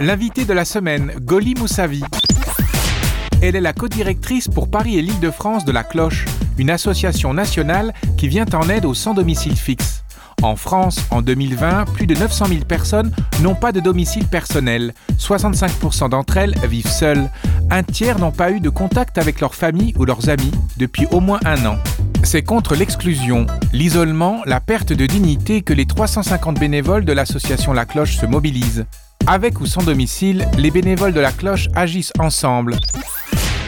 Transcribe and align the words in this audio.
L'invité 0.00 0.44
de 0.44 0.52
la 0.52 0.64
semaine, 0.64 1.10
Goli 1.22 1.56
Moussavi. 1.56 2.04
Elle 3.42 3.56
est 3.56 3.60
la 3.60 3.72
codirectrice 3.72 4.46
pour 4.46 4.70
Paris 4.70 4.96
et 4.96 5.02
l'Île-de-France 5.02 5.64
de 5.64 5.72
La 5.72 5.82
Cloche, 5.82 6.24
une 6.56 6.70
association 6.70 7.34
nationale 7.34 7.92
qui 8.16 8.28
vient 8.28 8.46
en 8.54 8.68
aide 8.68 8.84
aux 8.84 8.94
sans 8.94 9.12
domicile 9.12 9.56
fixe. 9.56 10.04
En 10.40 10.54
France, 10.54 11.00
en 11.10 11.20
2020, 11.20 11.86
plus 11.94 12.06
de 12.06 12.14
900 12.14 12.46
000 12.46 12.60
personnes 12.60 13.10
n'ont 13.40 13.56
pas 13.56 13.72
de 13.72 13.80
domicile 13.80 14.28
personnel. 14.28 14.94
65% 15.18 16.10
d'entre 16.10 16.36
elles 16.36 16.54
vivent 16.68 16.86
seules. 16.86 17.28
Un 17.68 17.82
tiers 17.82 18.20
n'ont 18.20 18.30
pas 18.30 18.52
eu 18.52 18.60
de 18.60 18.70
contact 18.70 19.18
avec 19.18 19.40
leur 19.40 19.56
famille 19.56 19.94
ou 19.98 20.04
leurs 20.04 20.28
amis 20.28 20.52
depuis 20.76 21.08
au 21.10 21.18
moins 21.18 21.40
un 21.44 21.66
an. 21.66 21.76
C'est 22.22 22.42
contre 22.42 22.76
l'exclusion, 22.76 23.46
l'isolement, 23.72 24.42
la 24.46 24.60
perte 24.60 24.92
de 24.92 25.06
dignité 25.06 25.62
que 25.62 25.72
les 25.72 25.86
350 25.86 26.60
bénévoles 26.60 27.04
de 27.04 27.12
l'association 27.12 27.72
La 27.72 27.84
Cloche 27.84 28.16
se 28.16 28.26
mobilisent. 28.26 28.86
Avec 29.30 29.60
ou 29.60 29.66
sans 29.66 29.84
domicile, 29.84 30.46
les 30.56 30.70
bénévoles 30.70 31.12
de 31.12 31.20
La 31.20 31.32
Cloche 31.32 31.68
agissent 31.74 32.14
ensemble. 32.18 32.76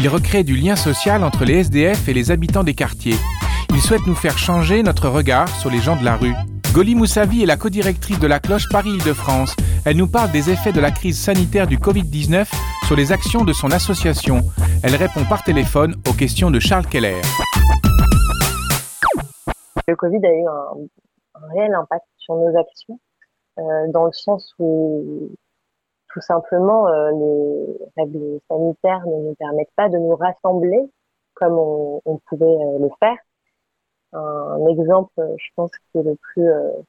Ils 0.00 0.08
recréent 0.08 0.42
du 0.42 0.56
lien 0.56 0.74
social 0.74 1.22
entre 1.22 1.44
les 1.44 1.60
SDF 1.60 2.08
et 2.08 2.12
les 2.12 2.32
habitants 2.32 2.64
des 2.64 2.74
quartiers. 2.74 3.14
Ils 3.70 3.80
souhaitent 3.80 4.08
nous 4.08 4.16
faire 4.16 4.36
changer 4.36 4.82
notre 4.82 5.08
regard 5.08 5.48
sur 5.48 5.70
les 5.70 5.78
gens 5.78 5.94
de 5.94 6.04
la 6.04 6.16
rue. 6.16 6.34
Goli 6.72 6.96
Moussavi 6.96 7.44
est 7.44 7.46
la 7.46 7.56
codirectrice 7.56 8.18
de 8.18 8.26
la 8.26 8.40
cloche 8.40 8.68
Paris-Île-de-France. 8.68 9.54
Elle 9.84 9.96
nous 9.96 10.08
parle 10.08 10.32
des 10.32 10.50
effets 10.50 10.72
de 10.72 10.80
la 10.80 10.90
crise 10.90 11.20
sanitaire 11.20 11.68
du 11.68 11.78
Covid-19 11.78 12.50
sur 12.88 12.96
les 12.96 13.12
actions 13.12 13.44
de 13.44 13.52
son 13.52 13.70
association. 13.70 14.40
Elle 14.82 14.96
répond 14.96 15.22
par 15.28 15.44
téléphone 15.44 15.94
aux 16.10 16.14
questions 16.14 16.50
de 16.50 16.58
Charles 16.58 16.86
Keller. 16.86 17.20
Le 19.86 19.94
Covid 19.94 20.26
a 20.26 20.32
eu 20.32 20.46
un, 20.48 21.46
réel 21.54 21.72
impact 21.74 22.06
sur 22.18 22.34
nos 22.34 22.58
actions, 22.58 22.98
euh, 23.60 23.62
dans 23.92 24.06
le 24.06 24.12
sens 24.12 24.52
où 24.58 25.30
tout 26.14 26.20
simplement 26.20 26.86
euh, 26.86 27.10
les 27.10 27.78
règles 27.96 28.40
sanitaires 28.48 29.04
ne 29.06 29.28
nous 29.28 29.34
permettent 29.34 29.74
pas 29.74 29.88
de 29.88 29.98
nous 29.98 30.14
rassembler 30.14 30.88
comme 31.34 31.58
on, 31.58 32.20
pouvait 32.28 32.46
euh, 32.46 32.78
le 32.78 32.88
faire. 33.00 33.16
Un 34.12 34.64
exemple, 34.68 35.10
je 35.18 35.48
pense, 35.56 35.72
qui 35.90 35.98
est 35.98 36.04
le 36.04 36.14
plus 36.14 36.48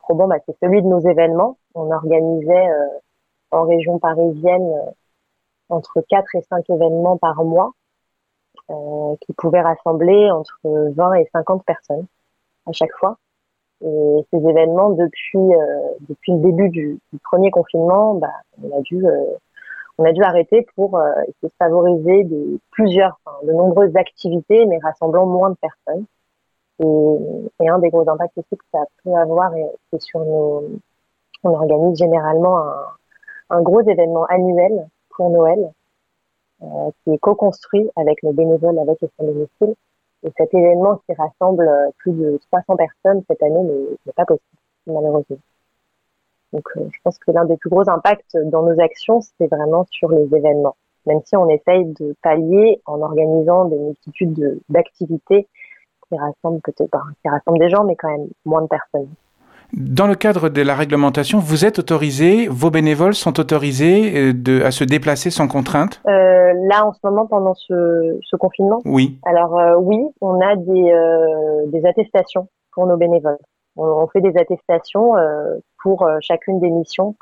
probant, 0.00 0.28
bah, 0.28 0.36
c'est 0.44 0.54
celui 0.62 0.82
de 0.82 0.86
nos 0.86 1.00
événements. 1.00 1.56
On 1.74 1.90
organisait 1.90 2.66
en 3.52 3.64
région 3.64 3.98
parisienne 3.98 4.70
entre 5.70 6.02
4 6.10 6.34
et 6.34 6.42
5 6.42 6.68
événements 6.68 7.16
par 7.16 7.42
mois 7.42 7.72
qui 8.68 9.32
pouvaient 9.32 9.62
rassembler 9.62 10.30
entre 10.30 10.58
20 10.94 11.14
et 11.14 11.30
50 11.32 11.64
personnes 11.64 12.06
à 12.66 12.72
chaque 12.72 12.92
fois. 12.98 13.16
Et 13.82 14.26
ces 14.32 14.38
événements, 14.38 14.90
depuis 14.90 15.38
euh, 15.38 15.80
depuis 16.08 16.32
le 16.32 16.38
début 16.38 16.68
du, 16.70 16.98
premier 17.24 17.50
confinement, 17.50 18.14
bah, 18.14 18.32
on 18.62 18.76
a 18.76 18.80
dû 18.80 19.06
euh, 19.06 19.24
on 19.98 20.04
a 20.04 20.12
dû 20.12 20.22
arrêter 20.22 20.66
pour 20.74 20.96
euh, 20.96 21.10
essayer 21.22 21.48
de 21.48 21.52
favoriser 21.58 22.26
plusieurs, 22.70 23.18
enfin, 23.24 23.36
de 23.46 23.52
nombreuses 23.52 23.96
activités, 23.96 24.66
mais 24.66 24.78
rassemblant 24.82 25.26
moins 25.26 25.50
de 25.50 25.56
personnes. 25.56 26.04
Et, 26.78 27.64
et 27.64 27.68
un 27.68 27.78
des 27.78 27.88
gros 27.90 28.08
impacts 28.08 28.36
aussi 28.36 28.56
que 28.56 28.64
ça 28.72 28.84
peut 29.02 29.14
avoir, 29.14 29.52
c'est 29.90 30.00
sur 30.02 30.20
nos, 30.20 30.64
on 31.44 31.50
organise 31.50 31.98
généralement 31.98 32.58
un, 32.58 32.74
un 33.50 33.62
gros 33.62 33.80
événement 33.82 34.24
annuel 34.26 34.88
pour 35.10 35.30
Noël, 35.30 35.72
euh, 36.62 36.90
qui 37.02 37.10
est 37.12 37.18
co-construit 37.18 37.88
avec 37.96 38.22
nos 38.22 38.32
bénévoles, 38.32 38.78
avec 38.78 39.00
les 39.00 39.08
domicile, 39.18 39.74
et 40.26 40.32
cet 40.36 40.52
événement 40.52 41.00
qui 41.06 41.14
rassemble 41.14 41.66
euh, 41.66 41.90
plus 41.98 42.12
de 42.12 42.38
300 42.50 42.76
personnes 42.76 43.22
cette 43.28 43.42
année 43.42 43.62
n'est 44.06 44.12
pas 44.12 44.24
possible, 44.24 44.44
malheureusement. 44.86 45.38
Donc, 46.52 46.68
euh, 46.76 46.88
je 46.92 46.98
pense 47.04 47.18
que 47.18 47.30
l'un 47.30 47.44
des 47.44 47.56
plus 47.56 47.70
gros 47.70 47.88
impacts 47.88 48.36
dans 48.36 48.62
nos 48.62 48.80
actions, 48.80 49.20
c'est 49.20 49.46
vraiment 49.46 49.86
sur 49.90 50.10
les 50.10 50.24
événements. 50.34 50.76
Même 51.06 51.20
si 51.24 51.36
on 51.36 51.48
essaye 51.48 51.84
de 52.00 52.16
pallier 52.22 52.80
en 52.86 53.00
organisant 53.00 53.66
des 53.66 53.78
multitudes 53.78 54.60
d'activités 54.68 55.46
qui 56.08 56.18
rassemblent 56.18 56.60
peut-être, 56.62 56.98
qui 57.22 57.28
rassemblent 57.28 57.60
des 57.60 57.70
gens, 57.70 57.84
mais 57.84 57.94
quand 57.94 58.10
même 58.10 58.28
moins 58.44 58.62
de 58.62 58.68
personnes. 58.68 59.08
Dans 59.72 60.06
le 60.06 60.14
cadre 60.14 60.48
de 60.48 60.62
la 60.62 60.74
réglementation, 60.74 61.38
vous 61.38 61.64
êtes 61.64 61.78
autorisé, 61.78 62.48
vos 62.48 62.70
bénévoles 62.70 63.14
sont 63.14 63.38
autorisés 63.40 64.30
euh, 64.30 64.32
de, 64.32 64.62
à 64.62 64.70
se 64.70 64.84
déplacer 64.84 65.30
sans 65.30 65.48
contrainte? 65.48 66.00
Euh, 66.06 66.52
Là, 66.68 66.86
en 66.86 66.92
ce 66.92 66.98
moment, 67.04 67.26
pendant 67.26 67.54
ce, 67.54 68.18
ce 68.22 68.36
confinement? 68.36 68.80
Oui. 68.84 69.18
Alors 69.24 69.58
euh, 69.58 69.76
oui, 69.78 69.98
on 70.20 70.40
a 70.40 70.56
des, 70.56 70.90
euh, 70.90 71.66
des 71.66 71.84
attestations 71.84 72.48
pour 72.72 72.86
nos 72.86 72.96
bénévoles. 72.96 73.38
On, 73.76 73.84
on 73.84 74.06
fait 74.06 74.20
des 74.20 74.36
attestations 74.38 75.12
pour 75.82 76.08
chacune 76.20 76.60
des 76.60 76.70
missions 76.70 77.14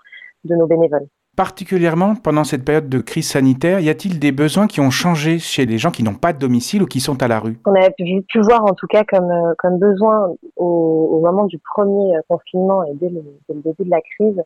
de 0.44 0.54
nos 0.54 0.66
bénévoles. 0.66 1.06
Particulièrement 1.36 2.14
pendant 2.14 2.44
cette 2.44 2.64
période 2.64 2.88
de 2.88 3.00
crise 3.00 3.28
sanitaire, 3.28 3.80
y 3.80 3.88
a-t-il 3.88 4.20
des 4.20 4.30
besoins 4.30 4.68
qui 4.68 4.80
ont 4.80 4.90
changé 4.90 5.40
chez 5.40 5.66
les 5.66 5.78
gens 5.78 5.90
qui 5.90 6.04
n'ont 6.04 6.14
pas 6.14 6.32
de 6.32 6.38
domicile 6.38 6.82
ou 6.84 6.86
qui 6.86 7.00
sont 7.00 7.20
à 7.22 7.26
la 7.26 7.40
rue? 7.40 7.58
On 7.66 7.74
a 7.74 7.90
pu, 7.90 8.40
voir 8.40 8.64
en 8.64 8.74
tout 8.74 8.86
cas 8.86 9.02
comme, 9.02 9.32
euh, 9.32 9.70
besoin 9.78 10.32
au, 10.54 11.20
moment 11.20 11.46
du 11.46 11.58
premier 11.58 12.16
euh, 12.16 12.20
confinement 12.28 12.84
et 12.84 12.94
dès 12.94 13.08
le, 13.08 13.22
début 13.48 13.84
de 13.84 13.90
la 13.90 14.00
crise, 14.00 14.40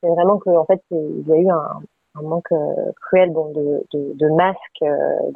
c'est 0.00 0.08
vraiment 0.08 0.38
que 0.38 0.50
en 0.50 0.64
fait 0.66 0.80
il 0.92 1.24
y 1.26 1.32
a 1.32 1.36
eu 1.36 1.48
un, 1.48 2.22
manque 2.22 2.52
euh, 2.52 2.92
cruel 3.02 3.32
de, 3.32 3.84
de 3.92 4.28
masques, 4.36 4.84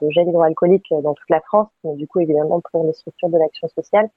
de 0.00 0.10
gel 0.10 0.28
hydroalcoolique 0.28 0.86
dans 1.02 1.14
toute 1.14 1.30
la 1.30 1.40
France, 1.40 1.70
mais 1.82 1.96
du 1.96 2.06
coup 2.06 2.20
évidemment 2.20 2.60
pour 2.70 2.84
les 2.84 2.92
structures 2.92 3.30
de 3.30 3.38
l'action 3.38 3.66
sociale, 3.66 4.08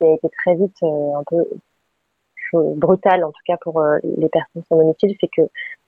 qui 0.00 0.08
a 0.08 0.14
été 0.14 0.28
très 0.42 0.56
vite 0.56 0.82
un 0.82 1.22
peu 1.30 1.46
brutale, 2.52 3.24
en 3.24 3.30
tout 3.30 3.42
cas 3.46 3.56
pour 3.60 3.80
euh, 3.80 3.98
les 4.16 4.28
personnes 4.28 4.62
sans 4.68 4.76
domicile, 4.76 5.16
c'est 5.20 5.28
que 5.28 5.42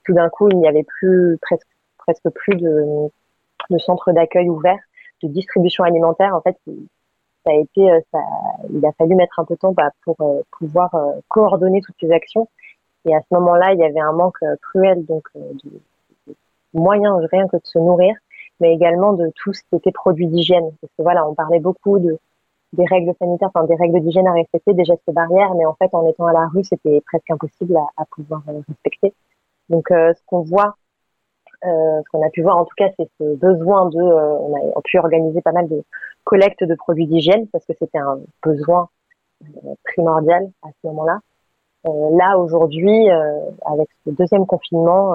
tout 0.05 0.13
d'un 0.13 0.29
coup, 0.29 0.49
il 0.51 0.59
n'y 0.59 0.69
avait 0.69 0.85
plus 0.85 1.39
presque 1.41 1.67
presque 1.99 2.29
plus 2.31 2.57
de, 2.57 3.11
de 3.71 3.79
centres 3.79 4.13
d'accueil 4.13 4.49
ouverts, 4.49 4.81
de 5.23 5.29
distribution 5.29 5.85
alimentaire. 5.85 6.35
En 6.35 6.41
fait, 6.41 6.57
ça 7.45 7.53
a 7.53 7.55
été, 7.55 7.91
euh, 7.91 8.01
ça, 8.11 8.19
il 8.73 8.85
a 8.85 8.93
fallu 8.93 9.15
mettre 9.15 9.39
un 9.39 9.45
peu 9.45 9.55
de 9.55 9.59
temps 9.59 9.73
bah, 9.73 9.91
pour 10.05 10.17
euh, 10.21 10.43
pouvoir 10.59 10.91
coordonner 11.29 11.81
toutes 11.83 11.97
ces 12.01 12.11
actions. 12.11 12.49
Et 13.05 13.15
à 13.15 13.21
ce 13.21 13.35
moment-là, 13.35 13.73
il 13.73 13.79
y 13.79 13.85
avait 13.85 14.01
un 14.01 14.13
manque 14.13 14.45
cruel 14.63 15.05
donc 15.07 15.25
de, 15.35 15.71
de 16.27 16.35
moyens 16.75 17.17
rien 17.31 17.49
que 17.49 17.57
de 17.57 17.65
se 17.65 17.79
nourrir, 17.79 18.15
mais 18.61 18.73
également 18.75 19.13
de 19.15 19.31
tout 19.37 19.53
ce 19.53 19.63
qui 19.63 19.77
était 19.77 19.93
produits 19.93 20.27
d'hygiène. 20.27 20.71
Parce 20.81 20.93
que 20.97 21.03
voilà, 21.03 21.27
on 21.27 21.35
parlait 21.35 21.61
beaucoup 21.61 21.99
de 21.99 22.19
des 22.73 22.85
règles 22.87 23.13
sanitaires, 23.19 23.51
enfin 23.55 23.67
des 23.67 23.75
règles 23.75 24.01
d'hygiène 24.01 24.27
à 24.27 24.33
respecter, 24.33 24.73
des 24.75 24.85
gestes 24.85 25.11
barrières, 25.11 25.55
mais 25.55 25.67
en 25.67 25.75
fait 25.75 25.93
en 25.93 26.07
étant 26.07 26.27
à 26.27 26.33
la 26.33 26.47
rue, 26.49 26.65
c'était 26.65 27.01
presque 27.07 27.31
impossible 27.31 27.77
à, 27.77 27.87
à 27.97 28.05
pouvoir 28.11 28.43
euh, 28.49 28.61
respecter. 28.69 29.13
Donc 29.69 29.91
euh, 29.91 30.13
ce 30.15 30.21
qu'on 30.27 30.43
voit, 30.43 30.77
euh, 31.65 32.01
ce 32.03 32.11
qu'on 32.11 32.25
a 32.25 32.31
pu 32.31 32.43
voir 32.43 32.57
en 32.57 32.65
tout 32.65 32.75
cas, 32.77 32.89
c'est 32.97 33.09
ce 33.19 33.35
besoin 33.37 33.87
de, 33.87 33.99
euh, 33.99 34.39
on 34.39 34.55
a, 34.55 34.61
on 34.77 34.81
pu 34.83 34.99
organiser 34.99 35.41
pas 35.43 35.53
mal 35.53 35.69
de 35.69 35.83
collectes 36.25 36.65
de 36.65 36.75
produits 36.75 37.07
d'hygiène 37.07 37.49
parce 37.49 37.65
que 37.67 37.73
c'était 37.79 37.99
un 37.99 38.21
besoin 38.43 38.89
euh, 39.43 39.75
primordial 39.85 40.51
à 40.63 40.69
ce 40.69 40.87
moment-là. 40.89 41.19
là 41.85 42.39
aujourd'hui, 42.39 43.09
avec 43.65 43.89
ce 44.05 44.11
deuxième 44.11 44.47
confinement, 44.47 45.15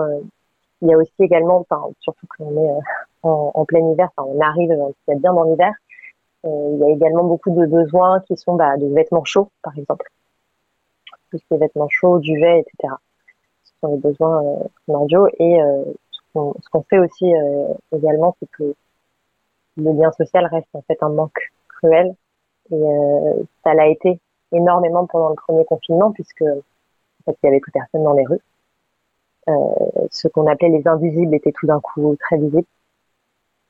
il 0.81 0.89
y 0.89 0.93
a 0.93 0.97
aussi 0.97 1.13
également, 1.19 1.57
enfin 1.59 1.89
surtout 2.01 2.27
qu'on 2.37 2.51
est 2.51 2.71
en, 3.23 3.51
en, 3.53 3.65
plein 3.65 3.79
hiver, 3.91 4.09
enfin 4.15 4.29
on 4.29 4.41
arrive, 4.41 4.71
y 5.07 5.11
a 5.11 5.15
bien 5.15 5.33
dans 5.33 5.43
l'hiver, 5.43 5.71
euh, 5.71 5.84
il 6.45 6.77
y 6.79 6.83
a 6.83 6.89
également 6.93 7.23
beaucoup 7.23 7.51
de 7.51 7.65
besoins 7.65 8.21
qui 8.21 8.37
sont 8.37 8.55
bah, 8.55 8.77
de 8.77 8.87
vêtements 8.87 9.25
chauds, 9.25 9.49
par 9.63 9.77
exemple. 9.77 10.09
Tout 11.31 11.37
ce 11.37 11.45
qui 11.47 11.53
est 11.53 11.57
vêtements 11.57 11.89
chauds, 11.89 12.19
duvet, 12.19 12.59
etc. 12.59 12.93
Ce 13.63 13.71
sont 13.81 13.95
les 13.95 13.97
besoins 13.97 14.43
euh, 14.43 14.63
primordiaux. 14.85 15.27
Et 15.39 15.61
euh, 15.61 15.83
ce 16.33 16.69
qu'on 16.69 16.83
fait 16.83 16.99
aussi 16.99 17.31
également, 17.93 18.35
c'est 18.39 18.49
que 18.51 18.75
le 19.77 19.91
lien 19.93 20.11
social 20.11 20.45
reste 20.47 20.67
en 20.73 20.81
fait 20.81 21.01
un 21.01 21.09
manque 21.09 21.51
cruel. 21.67 22.13
Et 22.71 22.83
ça 23.63 23.73
l'a 23.73 23.87
été 23.87 24.19
énormément 24.51 25.05
pendant 25.05 25.29
le 25.29 25.35
premier 25.35 25.63
confinement, 25.63 26.11
puisque 26.11 26.41
en 26.41 27.31
fait, 27.31 27.37
il 27.41 27.45
y 27.45 27.47
avait 27.47 27.59
plus 27.59 27.71
personne 27.71 28.03
dans 28.03 28.13
les 28.13 28.25
rues. 28.25 28.41
Euh, 29.47 30.07
ce 30.11 30.27
qu'on 30.27 30.47
appelait 30.47 30.69
les 30.69 30.87
invisibles 30.87 31.35
étaient 31.35 31.51
tout 31.51 31.67
d'un 31.67 31.79
coup 31.79 32.15
très 32.19 32.37
visibles 32.37 32.65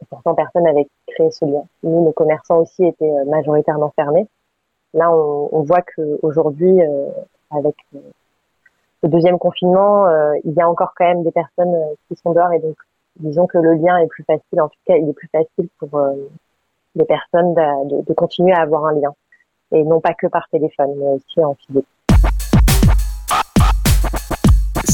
pourtant 0.09 0.35
personne 0.35 0.63
n'avait 0.63 0.87
créé 1.07 1.31
ce 1.31 1.45
lien. 1.45 1.63
Nous, 1.83 2.03
nos 2.03 2.11
commerçants 2.11 2.59
aussi 2.59 2.85
étaient 2.85 3.05
euh, 3.09 3.25
majoritairement 3.25 3.91
fermés. 3.95 4.27
Là, 4.93 5.11
on, 5.11 5.49
on 5.51 5.61
voit 5.61 5.81
qu'aujourd'hui, 5.81 6.81
euh, 6.81 7.09
avec 7.51 7.75
euh, 7.95 7.99
le 9.03 9.09
deuxième 9.09 9.37
confinement, 9.37 10.07
euh, 10.07 10.33
il 10.43 10.53
y 10.53 10.61
a 10.61 10.69
encore 10.69 10.93
quand 10.95 11.05
même 11.05 11.23
des 11.23 11.31
personnes 11.31 11.75
euh, 11.75 11.93
qui 12.07 12.15
sont 12.15 12.33
dehors 12.33 12.51
et 12.53 12.59
donc 12.59 12.75
disons 13.17 13.47
que 13.47 13.57
le 13.57 13.73
lien 13.73 13.97
est 13.97 14.07
plus 14.07 14.23
facile. 14.23 14.61
En 14.61 14.67
tout 14.67 14.79
cas, 14.85 14.95
il 14.97 15.09
est 15.09 15.13
plus 15.13 15.29
facile 15.29 15.69
pour 15.79 15.97
les 16.95 17.05
personnes 17.05 17.53
de, 17.53 17.89
de, 17.89 18.01
de, 18.05 18.13
continuer 18.13 18.53
à 18.53 18.61
avoir 18.61 18.85
un 18.85 18.93
lien 18.93 19.13
et 19.71 19.83
non 19.83 20.01
pas 20.01 20.13
que 20.13 20.27
par 20.27 20.49
téléphone, 20.49 20.93
mais 20.97 21.09
aussi 21.11 21.41
en 21.43 21.55
physique. 21.55 21.87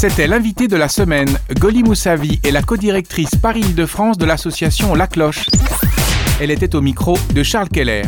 C'était 0.01 0.25
l'invité 0.25 0.67
de 0.67 0.75
la 0.75 0.89
semaine. 0.89 1.29
Goli 1.59 1.83
Moussavi 1.83 2.39
est 2.43 2.49
la 2.49 2.63
codirectrice 2.63 3.35
Paris-Île-de-France 3.35 4.17
de 4.17 4.25
l'association 4.25 4.95
La 4.95 5.05
Cloche. 5.05 5.45
Elle 6.39 6.49
était 6.49 6.73
au 6.75 6.81
micro 6.81 7.19
de 7.35 7.43
Charles 7.43 7.69
Keller. 7.69 8.01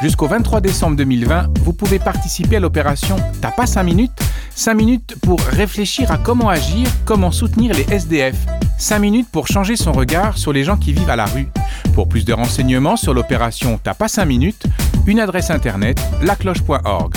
Jusqu'au 0.00 0.28
23 0.28 0.60
décembre 0.60 0.94
2020, 0.94 1.48
vous 1.64 1.72
pouvez 1.72 1.98
participer 1.98 2.58
à 2.58 2.60
l'opération 2.60 3.16
T'as 3.40 3.50
pas 3.50 3.66
5 3.66 3.82
minutes? 3.82 4.12
5 4.54 4.74
minutes 4.74 5.16
pour 5.20 5.40
réfléchir 5.40 6.12
à 6.12 6.18
comment 6.18 6.50
agir, 6.50 6.86
comment 7.04 7.32
soutenir 7.32 7.74
les 7.74 7.92
SDF. 7.92 8.36
5 8.78 9.00
minutes 9.00 9.28
pour 9.32 9.48
changer 9.48 9.74
son 9.74 9.90
regard 9.90 10.38
sur 10.38 10.52
les 10.52 10.62
gens 10.62 10.76
qui 10.76 10.92
vivent 10.92 11.10
à 11.10 11.16
la 11.16 11.24
rue. 11.24 11.48
Pour 11.94 12.08
plus 12.08 12.24
de 12.24 12.32
renseignements 12.32 12.96
sur 12.96 13.12
l'opération 13.12 13.80
T'as 13.82 13.94
pas 13.94 14.06
5 14.06 14.24
minutes, 14.24 14.66
une 15.08 15.18
adresse 15.18 15.50
internet 15.50 16.00
lacloche.org. 16.22 17.12